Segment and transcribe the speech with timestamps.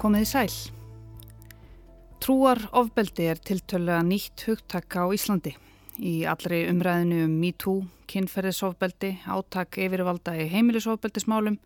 [0.00, 0.52] komið í sæl.
[2.20, 5.54] Trúar ofbeldi er tiltölulega nýtt hugtakka á Íslandi.
[6.00, 11.58] Í allri umræðinu um MeToo, kynferðisofbeldi, átak yfirvalda í heimilisofbeldismálum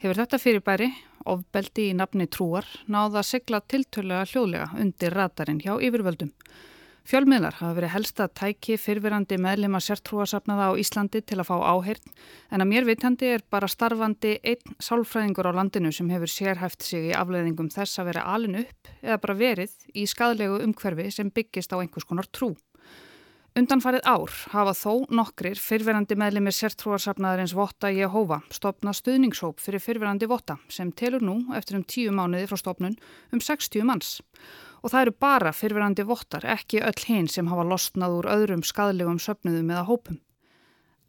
[0.00, 0.90] hefur þetta fyrirbæri,
[1.30, 6.30] ofbeldi í nafni trúar, náða að segla tiltölulega hljóðlega undir ratarinn hjá yfirvöldum.
[7.08, 12.12] Fjölmiðlar hafa verið helsta tæki fyrfirandi meðlema sértrúasafnaða á Íslandi til að fá áheyrn
[12.52, 17.10] en að mér vitandi er bara starfandi einn sálfræðingur á landinu sem hefur sérhæft sig
[17.10, 21.72] í afleðingum þess að vera alin upp eða bara verið í skadlegu umhverfi sem byggist
[21.72, 22.52] á einhvers konar trú.
[23.58, 30.60] Undanfarið ár hafa þó nokkrir fyrverandi meðlemi sértrúarsafnaðarins Votta Jehova stopna stuðningshóp fyrir fyrverandi Votta
[30.70, 32.94] sem telur nú eftir um tíu mánuði frá stopnun
[33.34, 34.20] um 60 manns
[34.80, 39.20] og það eru bara fyrfirandi vottar, ekki öll hinn sem hafa losnað úr öðrum skadlegum
[39.20, 40.20] söpnuðum eða hópum.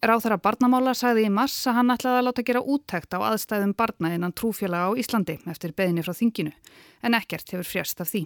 [0.01, 3.75] Ráð þeirra barnamála sagði í mass að hann ætlaði að láta gera úttækt á aðstæðum
[3.77, 6.53] barna innan trúfélaga á Íslandi eftir beðinni frá þinginu,
[7.05, 8.23] en ekkert hefur frjast af því.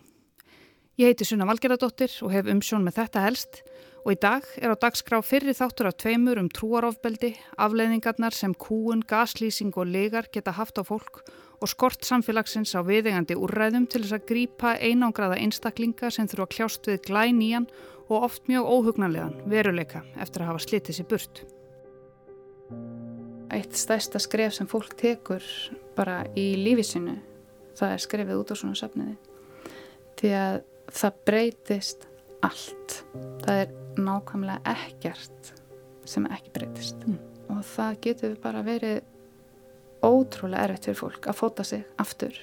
[0.95, 3.59] Ég heiti Sunna Valgeradóttir og hef umsjón með þetta helst
[4.05, 9.01] og í dag er á dagskrá fyrri þáttur af tveimur um trúarofbeldi, afleiðingarnar sem kúun,
[9.03, 11.25] gaslýsing og legar geta haft á fólk
[11.61, 16.55] og skort samfélagsins á viðegandi úrræðum til þess að grýpa einangraða einstaklinga sem þurfa að
[16.55, 17.67] kljást við glænían
[18.09, 21.43] og oft mjög óhugnanlegan veruleika eftir að hafa slitið sér burt.
[23.55, 25.43] Eitt stærsta skref sem fólk tekur
[25.95, 27.15] bara í lífisinu
[27.75, 29.15] það er skrefið út á svona safniði
[30.19, 30.59] því að
[30.95, 32.07] það breytist
[32.45, 32.99] allt.
[33.45, 33.73] Það er
[34.05, 35.51] nákvæmlega ekkert
[36.05, 37.17] sem ekki breytist mm.
[37.53, 39.01] og það getur bara verið
[40.05, 42.37] ótrúlega erfitt fyrir fólk að fóta sig aftur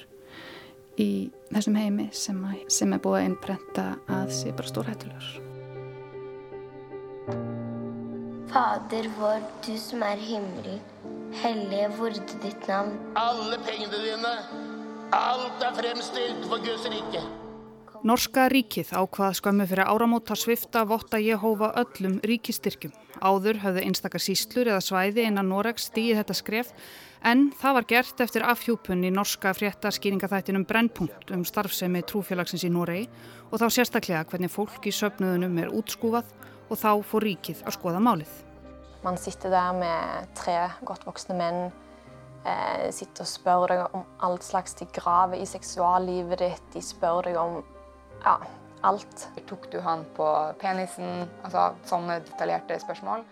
[1.01, 5.31] í þessum heimi sem, að, sem er búið að innbrenda að sé bara stórhættulegur.
[8.53, 10.81] Fader vår, du som er himmelig,
[11.41, 12.99] hellige vorde ditt navn.
[13.17, 14.35] Alle pengene dine,
[15.17, 17.23] alt er fremstilt for Guds rike.
[18.03, 22.91] Norska ríkið ákvað skömmu fyrir áramóta svifta votta Jehova öllum ríkistyrkjum.
[23.23, 26.73] Áður höfðu einstakar síslur eða svæði innan Noregs stíði þetta skref
[27.23, 33.05] en það var gert eftir afhjúpun í norska fréttaskýringaþættinum Brennpunkt um starfsemi trúfélagsins í Noregi
[33.53, 36.33] og þá sérstaklega hvernig fólk í söpnuðunum er útskúfað
[36.67, 38.33] og þá fór ríkið að skoða málið.
[39.07, 41.71] Man sitter der með tre godt voksne menn,
[42.43, 47.31] eh, sitter og spør deg om alt slags de graver i seksuallivet ditt, de spør
[47.31, 47.63] deg om
[48.25, 48.39] ja,
[48.89, 49.29] alt.
[49.47, 50.27] Tok du han på
[50.63, 51.29] penisen?
[51.45, 53.25] Altså sånne detaljerte spørsmål.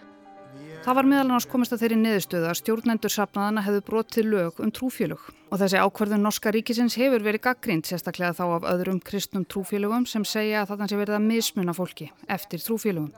[0.84, 4.72] Það var meðal annars komist að þeirri neðustöðu að stjórnendur sapnaðana hefðu brotið lög um
[4.74, 10.06] trúfélög og þessi ákverðun Norska ríkisins hefur verið gaggrind sérstaklega þá af öðrum kristnum trúfélögum
[10.10, 13.12] sem segja að þannig sé verið að mismuna fólki eftir trúfélögum.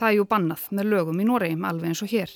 [0.00, 2.32] Það er jú bannað með lögum í Noregjum alveg eins og hér.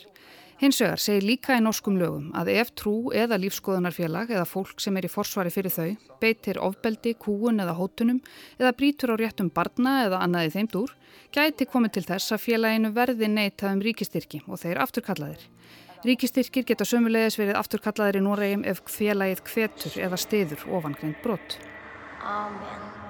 [0.60, 4.94] Hins vegar segir líka í norskum lögum að ef trú eða lífskoðunarfélag eða fólk sem
[4.96, 5.88] er í forsvari fyrir þau
[6.22, 8.20] beitir ofbeldi, kúun eða hótunum
[8.60, 10.94] eða brítur á réttum barna eða annaði þeim dúr,
[11.34, 15.46] gæti komið til þess að félaginu verði neitað um ríkistyrki og þeir afturkallaðir.
[16.04, 21.58] Ríkistyrkir geta sömulegis verið afturkallaðir í Noregjum ef félagið kvetur eða stiður ofangreint brott.
[22.22, 23.03] Amen.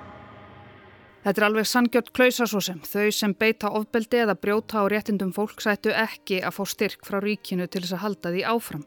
[1.25, 5.31] Þetta er alveg sangjört klausa svo sem þau sem beita ofbeldi eða brjóta á réttindum
[5.33, 8.83] fólk sættu ekki að fá styrk frá ríkinu til þess að halda því áfram.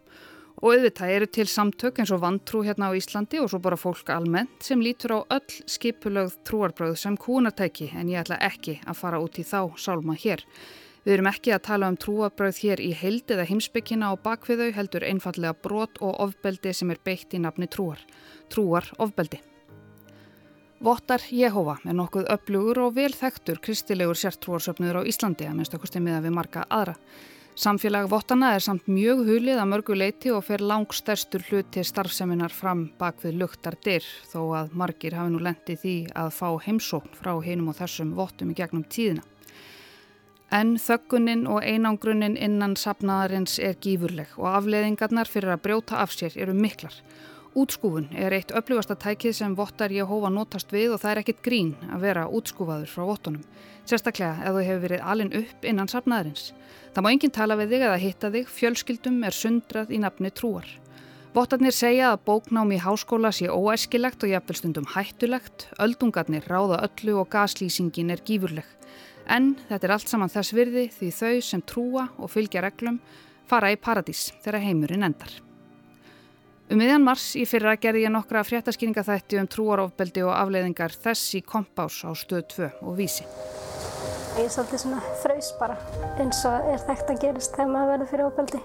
[0.62, 4.14] Og auðvitað eru til samtök eins og vantrú hérna á Íslandi og svo bara fólk
[4.14, 9.24] almennt sem lítur á öll skipulögð trúarbröð sem kúnartæki en ég ætla ekki að fara
[9.26, 10.46] út í þá sálma hér.
[11.10, 15.10] Við erum ekki að tala um trúarbröð hér í heild eða heimsbyggina á bakviðau heldur
[15.10, 18.02] einfallega brot og ofbeldi sem er beitt í nafni trúar.
[18.54, 19.42] Trúar ofbeldi.
[20.78, 25.90] Vottar Jehova er nokkuð upplugur og vel þekktur kristilegur sértrúarsöfniður á Íslandi að minnst okkur
[25.90, 26.94] stemmið að við marka aðra.
[27.58, 32.84] Samfélag Vottana er samt mjög hulið að mörgu leiti og fer langstærstur hluti starfseminar fram
[33.00, 37.32] bak við luktar dyr þó að margir hafi nú lendið því að fá heimsókn frá
[37.42, 39.26] hinum og þessum vottum í gegnum tíðina.
[40.54, 46.38] En þöggunin og einangrunin innan sapnaðarins er gífurleg og afleðingarnar fyrir að brjóta af sér
[46.38, 46.94] eru miklar.
[47.58, 51.72] Útskúfun er eitt öflugasta tækið sem vottar Jehova notast við og það er ekkit grín
[51.90, 53.46] að vera útskúfaður frá vottunum.
[53.90, 56.52] Sérstaklega ef þú hefur verið alin upp innan safnaðarins.
[56.94, 60.70] Það má enginn tala við þig eða hitta þig, fjölskyldum er sundrað í nafni trúar.
[61.34, 67.32] Vottarnir segja að bóknám í háskóla sé óæskilegt og jafnvelstundum hættulegt, öldungarnir ráða öllu og
[67.34, 68.70] gaslýsingin er gífurleg.
[69.26, 73.02] En þetta er allt saman þess virði því þau sem trúa og fylgja reglum
[73.50, 75.47] fara í paradís þegar heimurinn endar.
[76.68, 81.40] Um miðjan mars í fyrra gerði ég nokkra fréttaskýringaþætti um trúarofbeldi og afleiðingar þess í
[81.48, 83.24] kompás á stöð 2 og vísi.
[84.36, 85.78] Ég er svolítið svona fröys bara
[86.20, 88.62] eins og er þekkt að gerist þegar maður verður fyrir ofbeldi.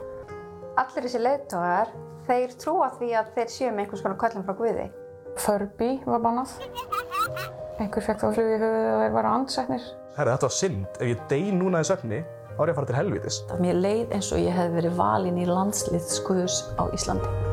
[0.82, 1.94] Allir þessi leittóðar,
[2.26, 4.90] þeir trúa því að þeir séu með einhvers konar kvöllum frá Guði
[5.38, 6.58] Furby var bannað.
[7.78, 9.88] Einhver fekk þá flug í höfuð og þeir var ansetnir.
[10.18, 10.84] Herra, þetta var synd.
[10.98, 12.20] Ef ég dey núna í söfni,
[12.50, 13.40] þá er ég að fara til helvitis.
[13.62, 17.51] Mér leið eins og ég hef verið valin í landslið skuðus á Íslandi.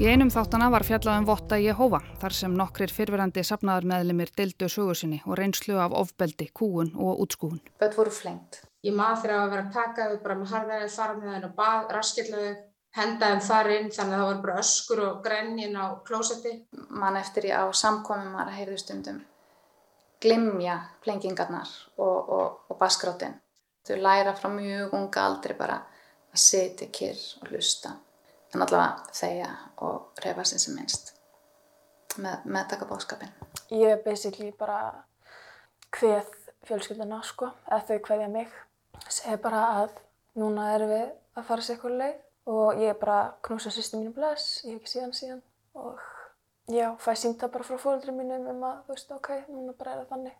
[0.00, 4.70] Í einum þáttana var fjallað um Votta Jehova, þar sem nokkrir fyrverandi sapnaðar meðlimir dildu
[4.72, 7.58] sögursinni og reynslu af ofbeldi, kúun og útskúun.
[7.82, 8.62] Bött voru flengt.
[8.80, 11.54] Ég maður þegar að vera að taka þau bara með harðaðið, fara með þeim og
[11.60, 12.56] bað, raskilnaðu,
[12.96, 16.56] henda þeim þar inn þannig að það var bara öskur og grenjin á klósetti.
[17.04, 19.22] Man eftir ég á samkomum að heyrðu stundum
[20.20, 21.68] glimja plengingarnar
[22.00, 23.36] og, og, og baskrátin.
[23.84, 25.82] Þau læra frá mjög unga aldri bara
[26.32, 27.98] að setja kyrr og hlusta
[28.54, 29.50] en allavega þegja
[29.86, 31.12] og reyfa sem sem minnst
[32.18, 33.32] með, með taka bóðskapin.
[33.70, 34.80] Ég er basically bara
[35.94, 36.30] hveð
[36.68, 38.50] fjölskylduna sko, eða þau hveðja mig.
[39.08, 39.94] Segir bara að
[40.38, 41.06] núna erum við
[41.38, 42.18] að fara sér eitthvað leið
[42.50, 45.42] og ég er bara knúsa sýstu mínu bless, ég hef ekki síðan síðan
[45.78, 46.00] og
[46.70, 50.02] já, fæ sínta bara frá fólkdurinn mínum um að þú veist, ok, núna bara er
[50.02, 50.38] það þannig.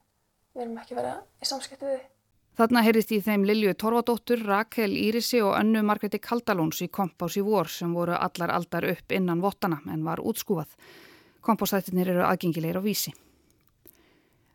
[0.55, 2.09] Við erum ekki verið í samskipti við því.
[2.59, 7.45] Þarna heyrðist í þeim Lilju Torfadóttur, Rakel Írisi og önnu Margreti Kaldalóns í kompás í
[7.47, 10.75] vor sem voru allar aldar upp innan vottana en var útskúfað.
[11.47, 13.15] Kompástættinir eru aðgengilegir á vísi.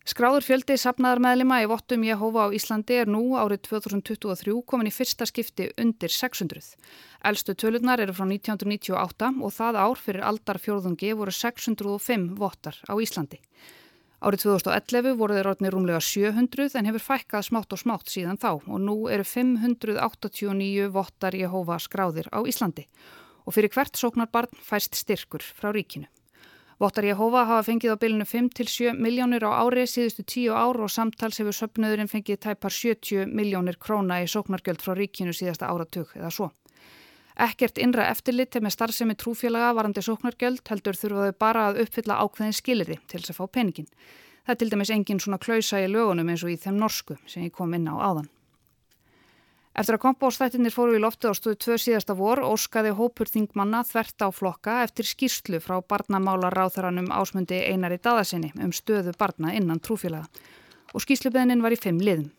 [0.05, 5.25] Skráður fjöldi sapnaðarmeðlima í vottum Jehova á Íslandi er nú árið 2023 komin í fyrsta
[5.25, 6.75] skipti undir 600.
[7.25, 13.41] Elstu tölurnar eru frá 1998 og það ár fyrir aldarfjörðungi voru 605 vottar á Íslandi.
[14.25, 18.47] Árið 2011 voru þeir orðinir rúmlega 700 en hefur fækkað smátt og smátt síðan þá
[18.55, 22.87] og nú eru 589 vottar Jehova skráðir á Íslandi
[23.45, 26.09] og fyrir hvert sóknarbarn fæst styrkur frá ríkinu.
[26.81, 31.37] Vottar Jehova hafa fengið á bylunu 5-7 miljónir á ári síðustu 10 ár og samtals
[31.37, 36.49] hefur söpnöðurinn fengið tæpar 70 miljónir króna í sóknargjöld frá ríkinu síðasta áratug eða svo.
[37.35, 42.95] Ekkert innra eftirlit með starfsemi trúfélaga varandi sóknargjöld heldur þurfaðu bara að uppfylla ákveðin skilirði
[43.11, 43.89] til þess að fá peningin.
[44.45, 47.43] Það er til dæmis engin svona klausa í lögunum eins og í þeim norsku sem
[47.43, 48.31] ég kom inn á áðan.
[49.75, 54.23] Eftir að kompóstættinir fóru í loftu á stuðu tvö síðasta vor óskaði hópur þingmanna þvert
[54.23, 60.31] á flokka eftir skýrslu frá barnamála ráþaranum ásmundi einari daðasinni um stöðu barna innan trúfélaga
[60.95, 62.31] og skýrslubeðnin var í fimm liðum.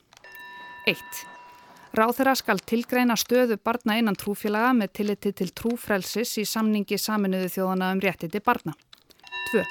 [0.89, 1.36] 1.
[1.97, 7.89] Ráþara skal tilgreina stöðu barna innan trúfélaga með tilliti til trúfrelsis í samningi saminuðu þjóðana
[7.95, 8.75] um réttiti barna.
[9.55, 9.63] 2.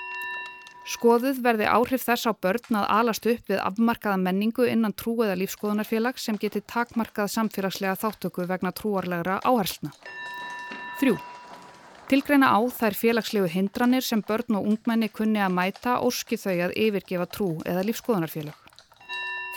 [0.95, 5.35] Skoðuð verði áhrif þess á börn að alast upp við afmarkaða menningu innan trú eða
[5.43, 9.93] lífskoðunarfélag sem geti takmarkað samfélagslega þáttöku vegna trúarlegra áhersluna.
[11.03, 11.13] 3.
[12.09, 16.75] Tilgreina á þær félagslegu hindranir sem börn og ungmenni kunni að mæta óski þau að
[16.87, 18.57] yfirgefa trú eða lífskoðunarfélag.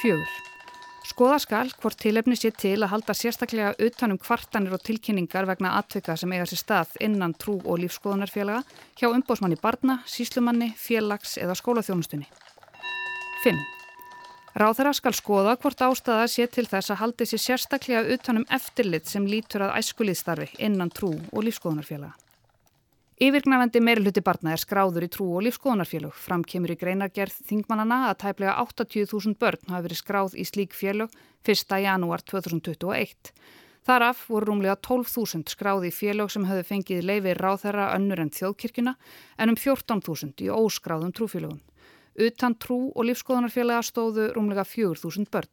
[0.04, 0.47] 4.
[1.18, 6.14] Skoða skal hvort tilefni sé til að halda sérstaklega utanum kvartanir og tilkynningar vegna atvika
[6.14, 8.60] sem eiga sér stað innan trú og lífskoðunarfélaga
[9.00, 12.30] hjá umbósmanni barna, síslumanni, félags eða skólaþjónustunni.
[13.42, 13.58] 5.
[14.62, 19.26] Ráðara skal skoða hvort ástæða sé til þess að haldi sér sérstaklega utanum eftirlit sem
[19.26, 22.14] lítur að æskulíðstarfi innan trú og lífskoðunarfélaga.
[23.18, 26.12] Yfirgnafendi meirulhutti barna er skráður í trú og lífskoðunarfélög.
[26.14, 31.16] Fram kemur í greinargerð þingmannana að tæplega 80.000 börn hafi verið skráð í slík félög
[31.42, 31.74] 1.
[31.82, 33.32] janúar 2021.
[33.88, 38.94] Þaraf voru rúmlega 12.000 skráð í félög sem höfðu fengið leifi ráþæra önnur en þjóðkirkuna
[39.34, 41.58] en um 14.000 í óskráðum trúfélögum.
[42.22, 45.50] Utan trú og lífskoðunarfélaga stóðu rúmlega 4.000 börn.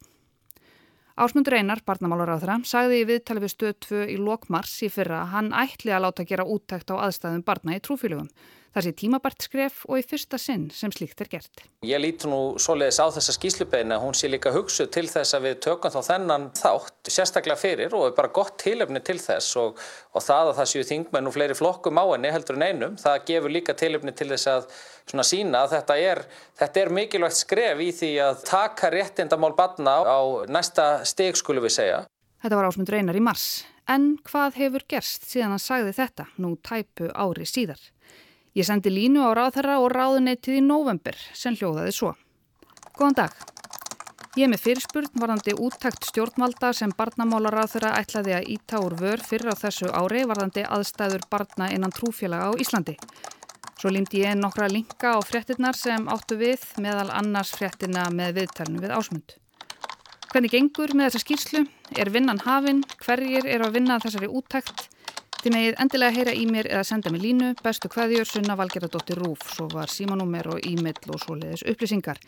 [1.16, 5.46] Ásmundur Einar, barnamálaráðra, sagði í viðtali við stöð 2 í lokmars í fyrra að hann
[5.56, 8.28] ætli að láta gera úttækt á aðstæðum barna í trúfélögum.
[8.76, 11.62] Það sé tímabært skref og í fyrsta sinn sem slíkt er gert.
[11.88, 15.54] Ég líti nú svoleiðis á þessa skýslubeina, hún sé líka hugsuð til þess að við
[15.64, 19.80] tökum þá þennan þátt sérstaklega fyrir og er bara gott tilöfni til þess og,
[20.12, 23.24] og það að það séu þingmenn og fleiri flokkum á henni heldur en einum, það
[23.32, 24.68] gefur líka tilöfni til þess að
[25.06, 26.22] svona sína að þetta er,
[26.60, 30.20] þetta er mikilvægt skref í því að taka réttindamál barna á
[30.52, 32.04] næsta steg skulum við segja.
[32.44, 36.58] Þetta var ásmundur einar í mars, en hvað hefur gerst síðan hann sagði þetta nú
[36.60, 37.80] tæpu ári síðar?
[38.56, 42.14] Ég sendi línu á ráðherra og ráðunettið í november sem hljóðaði svo.
[42.96, 43.34] Góðan dag.
[44.40, 49.60] Ég með fyrirspurn varðandi úttækt stjórnvalda sem barnamálaráðherra ætlaði að íta úr vör fyrir á
[49.60, 52.96] þessu ári varðandi aðstæður barna innan trúfélaga á Íslandi.
[53.76, 58.80] Svo límdi ég nokkra linka á fréttinnar sem áttu við meðal annars fréttina með viðtælnu
[58.80, 59.36] við ásmund.
[60.32, 61.66] Hvernig gengur með þessa skýrslu?
[61.92, 62.86] Er vinnan hafinn?
[63.04, 64.88] Hverjir er að vinna þessari úttækt?
[65.46, 69.44] Þið megið endilega heyra í mér eða senda mér línu, bestu hvaðjur, sunna valgeradóttir Rúf,
[69.54, 72.18] svo var símanúmer og e-mail og svoleiðis upplýsingar.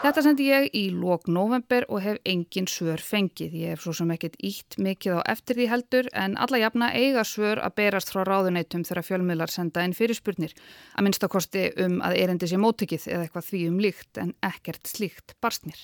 [0.00, 3.54] Þetta sendi ég í lók november og hef engin svör fengið.
[3.54, 7.22] Ég hef svo sem ekkert ítt mikið á eftir því heldur en alla jafna eiga
[7.22, 10.56] svör að berast frá ráðuneytum þegar fjölmiðlar senda inn fyrirspurnir.
[10.98, 15.36] Að minnstakosti um að erendi sé móttökið eða eitthvað því um líkt en ekkert slíkt
[15.38, 15.78] barstnir.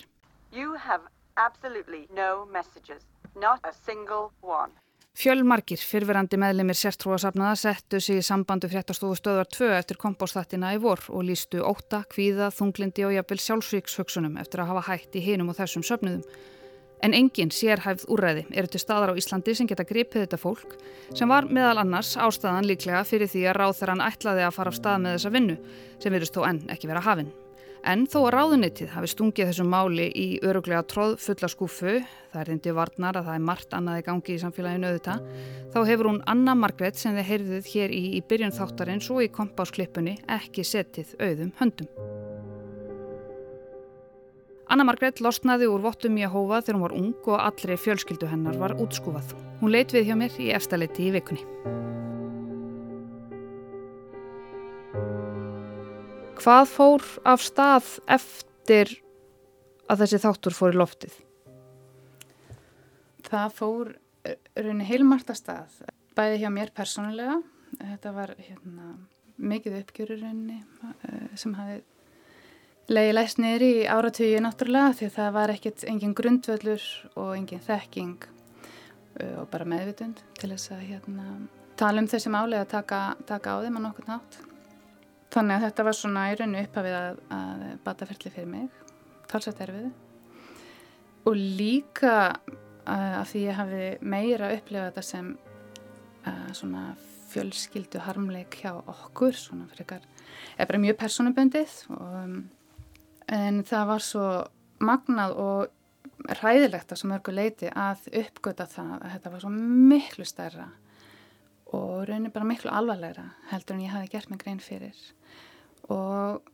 [5.16, 11.00] Fjölmarkir fyrfirandi meðlemið sértrúasafnaða settu sig í sambandu fréttastofu stöðvar 2 eftir kompóstættina í vor
[11.08, 15.56] og lístu óta, kvíða, þunglindi og jafnvel sjálfsvíkshugsunum eftir að hafa hætt í hinum og
[15.56, 16.36] þessum söfnuðum.
[17.00, 20.76] En engin sérhæfð úræði eru til staðar á Íslandi sem geta gripið þetta fólk
[21.16, 24.80] sem var meðal annars ástæðan líklega fyrir því að ráð þeirran ætlaði að fara af
[24.82, 25.58] stað með þessa vinnu
[25.96, 27.32] sem virðist þó enn ekki vera hafinn.
[27.86, 31.92] En þó að ráðunitið hafi stungið þessum máli í öruglega tróð fulla skúfu,
[32.32, 35.14] það er hindi varnar að það er margt annaði gangi í samfélaginu auðvita,
[35.70, 39.30] þá hefur hún Anna Margret sem þið heyrðuð hér í, í byrjun þáttarins og í
[39.38, 41.92] kompásklippunni ekki setið auðum höndum.
[44.66, 48.26] Anna Margret losnaði úr vottum í að hófa þegar hún var ung og allri fjölskyldu
[48.26, 49.36] hennar var útskúfað.
[49.62, 51.46] Hún leit við hjá mér í efstaleiti í vikunni.
[56.36, 58.92] Hvað fór af stað eftir
[59.88, 61.14] að þessi þáttur fór í loftið?
[63.26, 63.92] Það fór
[64.56, 65.80] rauninni heilmarta stað,
[66.16, 67.40] bæði hjá mér persónulega.
[67.80, 68.94] Þetta var hérna,
[69.36, 70.60] mikið uppgjörur rauninni
[71.38, 71.80] sem hafi
[72.92, 76.84] leiði læst niður í áratöyu náttúrulega því það var ekkert engin grundvöldur
[77.16, 78.28] og engin þekking
[79.40, 81.24] og bara meðvitund til þess að hérna,
[81.80, 84.38] tala um þessi máli að taka, taka á þeim á nokkur nátt.
[85.36, 88.76] Þannig að þetta var svona í rauninu upphafið að, að bataferli fyrir mig,
[89.28, 89.90] talsett erfið.
[91.28, 96.86] Og líka uh, af því ég hafi meira upplifað þetta sem uh, svona
[97.34, 100.08] fjölskyldu harmleik hjá okkur, svona fyrir ykkar,
[100.62, 101.76] bara mjög personuböndið.
[101.92, 102.38] Um,
[103.28, 104.26] en það var svo
[104.88, 110.26] magnað og ræðilegt að svo mörgu leiti að uppgöta það að þetta var svo miklu
[110.32, 110.70] stærra
[111.74, 114.96] og raunin bara miklu alvarlegra heldur en ég hafi gert mig grein fyrir.
[115.90, 116.44] Og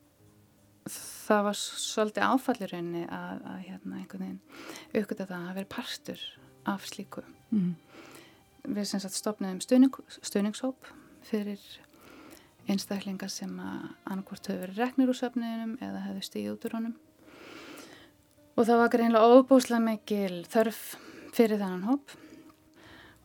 [0.89, 4.41] það var svolítið áfallir rauninni að, að hérna einhvern veginn
[4.97, 6.25] aukvita það að vera partur
[6.73, 7.25] af slíku.
[7.51, 7.75] Mm.
[8.63, 10.87] við sem sagt stopnaðum stuðning, stuðningshóp
[11.27, 11.63] fyrir
[12.71, 16.95] einstaklingar sem að annarkvort höfðu verið reknir úr söfniðinum eða hefðu stíð út úr honum.
[18.55, 20.83] Og það var greinlega óbúslega mikil þörf
[21.35, 22.15] fyrir þannan hóp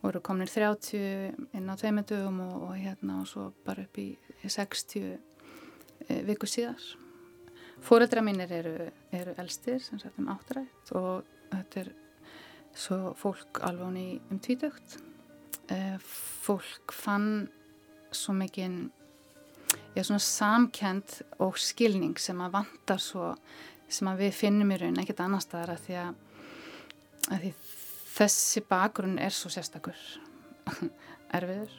[0.02, 4.08] voru kominir 30 inn á tveimendugum og, og hérna og svo bara upp í
[4.44, 6.82] 60 e, viku síðar.
[7.84, 11.92] Fóreldra mínir eru, eru elstir sem sagt um áttrætt og þetta er
[12.78, 15.00] svo fólk alveg í um tvítökt.
[15.70, 17.48] E, fólk fann
[18.14, 18.88] svo mikinn
[19.94, 23.34] já svona samkend og skilning sem að vantar svo
[23.88, 26.14] sem að við finnum í raun ekkert annar staðar að því að,
[27.32, 27.52] að því
[28.18, 29.98] þessi bakgrunn er svo sérstakur
[31.36, 31.76] erfiður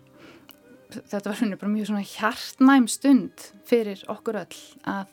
[0.89, 5.11] þetta var henni bara mjög svona hjartnæm stund fyrir okkur öll að,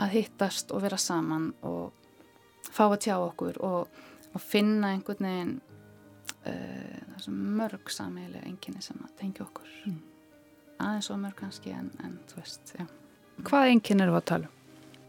[0.00, 1.92] að hittast og vera saman og
[2.70, 4.00] fá að tjá okkur og,
[4.32, 5.54] og finna einhvern veginn
[6.48, 10.00] uh, mörg sameigilega enginni sem að tengja okkur mm.
[10.78, 12.86] aðeins og mörg kannski en, en þú veist já.
[13.44, 14.60] Hvað enginn eru að tala um?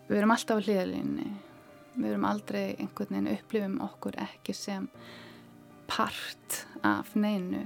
[0.06, 1.30] Við erum alltaf á hlýðalínni
[1.96, 4.90] við erum aldrei einhvern veginn upplifum okkur ekki sem
[5.88, 7.64] part af neinu.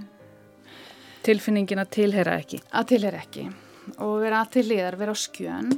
[1.25, 2.61] Tilfinningin að tilhera ekki.
[2.71, 3.47] Að tilhera ekki.
[3.99, 5.73] Og vera að til liðar, vera á skjön.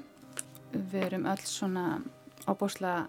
[0.71, 1.86] Við erum öll svona
[2.48, 3.07] ábúrslega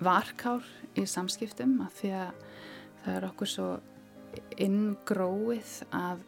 [0.00, 0.66] varkár
[0.98, 2.42] í samskiptum að því að
[3.04, 3.68] það er okkur svo
[4.60, 6.26] inngróið að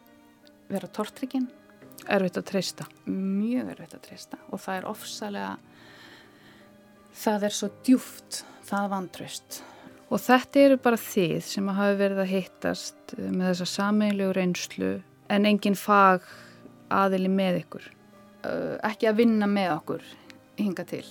[0.71, 1.49] vera tortryggin.
[2.11, 2.87] Erfitt að treysta.
[3.07, 4.39] Mjög erfitt að treysta.
[4.51, 5.53] Og það er ofsalega
[7.13, 9.61] það er svo djúft það vantraust
[10.11, 14.93] Og þetta eru bara þið sem hafa verið að hittast með þessa sameinlegu reynslu
[15.33, 16.25] en engin fag
[16.93, 17.89] aðili með ykkur?
[18.83, 20.07] Ekki að vinna með okkur
[20.59, 21.05] hinga til.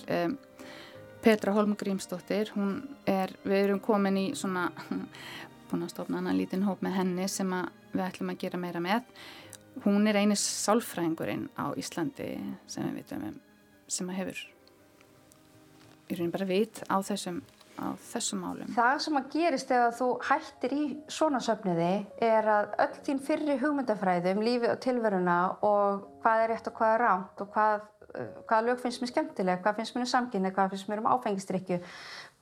[1.23, 4.67] Petra Holm Grímsdóttir, hún er, við erum komin í svona,
[5.69, 7.53] búin að stofna annan lítinn hóp með henni sem
[7.93, 9.07] við ætlum að gera meira með.
[9.85, 12.35] Hún er einis sálfræðingurinn á Íslandi
[12.69, 13.37] sem við vitum um,
[13.89, 14.41] sem að hefur
[16.11, 17.39] í raunin bara vit á þessum
[17.79, 18.73] á þessum málum.
[18.75, 21.93] Það sem að gerist þegar þú hættir í svona söfniði
[22.27, 26.77] er að öll þín fyrri hugmyndafræði um lífi og tilveruna og hvað er rétt og
[26.79, 30.11] hvað er ránt og hvað, uh, hvaða lög finnst mér skemmtileg, hvað finnst mér um
[30.13, 31.79] samkynni, hvað finnst mér um áfengistrykju.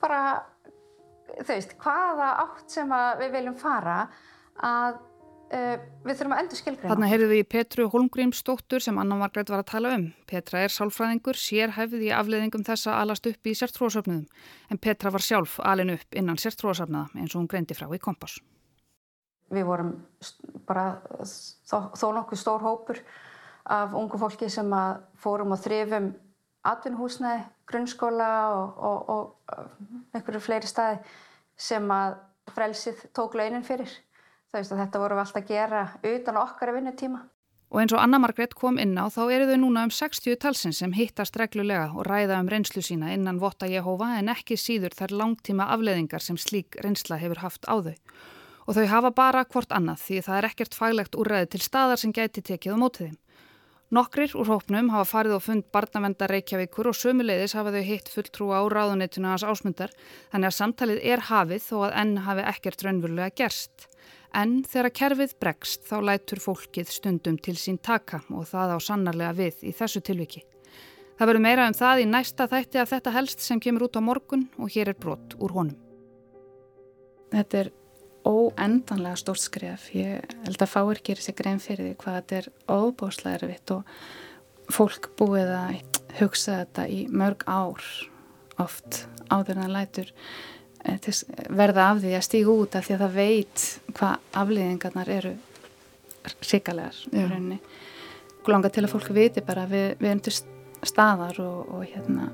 [0.02, 0.20] Bara,
[1.38, 4.04] þau veist, hvaða átt sem við viljum fara
[4.62, 5.00] að
[5.52, 5.74] uh,
[6.06, 6.90] við þurfum að endur skilgreina.
[6.92, 10.06] Þarna heyrðu við í Petru Holmgrímsdóttur sem Anna Margret var að tala um.
[10.28, 14.26] Petra er sálfræðingur, sér hefði í afleðingum þessa alast upp í sérstróðsöfnuðum
[14.72, 18.40] en Petra var sjálf alin upp innan sérstróðsöfnaða eins og hún greindi frá í kompass.
[19.52, 19.94] Við vorum
[20.68, 20.86] bara
[21.28, 23.02] þó, þó nokkuð stór hópur
[23.72, 24.70] af ungu fólki sem
[25.20, 26.12] fórum og þrifum
[26.66, 31.00] atvinnhúsnaði, grunnskóla og, og, og einhverju fleiri staði
[31.58, 32.16] sem að
[32.54, 33.90] frelsið tók launin fyrir.
[34.52, 37.22] Þetta vorum við alltaf að gera utan okkar vinnutíma.
[37.72, 40.74] Og eins og Anna Margret kom inn á þá eru þau núna um 60 talsinn
[40.76, 45.14] sem hittast reglulega og ræða um reynslu sína innan Votta Jehova en ekki síður þær
[45.22, 47.96] langtíma afleðingar sem slík reynsla hefur haft á þau.
[48.68, 52.12] Og þau hafa bara hvort annað því það er ekkert faglegt úrræði til staðar sem
[52.12, 53.16] gæti tekið á mótiðum.
[53.92, 58.60] Nokkrir úr hópnum hafa farið og fund barnavenda Reykjavíkur og sömuleiðis hafa þau hitt fulltrúa
[58.60, 59.92] á ráðunituna hans ásmundar
[60.32, 63.84] þannig að samtalið er hafið þó að enn hafi ekkert raunverulega gerst.
[64.32, 69.36] En þegar kerfið bregst þá lætur fólkið stundum til sín taka og það á sannarlega
[69.42, 70.40] við í þessu tilviki.
[71.20, 74.08] Það verður meira um það í næsta þætti af þetta helst sem kemur út á
[74.08, 75.76] morgun og hér er brott úr honum.
[77.28, 77.74] Þetta er
[78.28, 79.88] óendanlega stórt skref.
[79.96, 84.72] Ég held að fáir gerir sér grein fyrir því hvað þetta er óbúslega erfitt og
[84.72, 87.84] fólk búið að hugsa þetta í mörg ár
[88.62, 90.12] oft áður en það lætur
[90.84, 91.08] eh,
[91.50, 93.64] verða af því að stígu út af því að það veit
[93.96, 95.34] hvað afliðingarnar eru
[97.30, 97.58] rauninni.
[98.46, 100.34] Langa til að fólk viti bara við, við erum til
[100.86, 102.30] staðar og, og hérna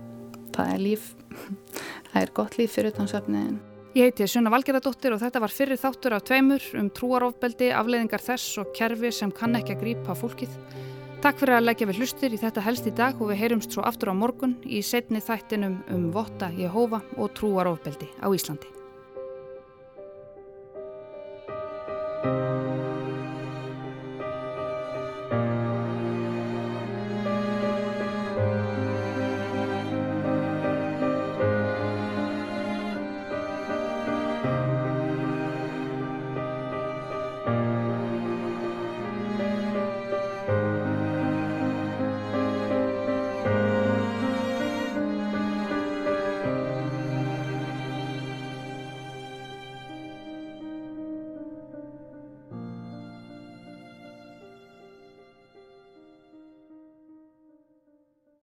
[0.57, 1.11] það er líf
[2.11, 3.59] það er gott líf fyrir utan söfniðin
[3.97, 8.61] Ég heiti Sunna Valgeradóttir og þetta var fyrir þáttur af tveimur um trúarofbeldi, afleiðingar þess
[8.61, 10.53] og kerfi sem kann ekki að grípa fólkið.
[11.25, 13.89] Takk fyrir að leggja við hlustir í þetta helst í dag og við heyrumst svo
[13.89, 18.78] aftur á morgun í setni þættinum um votta Jehova og trúarofbeldi á Íslandi.